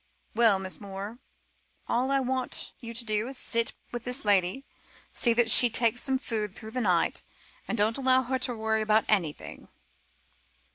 [0.33, 1.19] "Well, Miss Moore,
[1.87, 4.65] all I want you to do is to sit with this lady,
[5.11, 7.21] see that she takes some food through the night,
[7.67, 9.67] and don't allow her to worry about anything."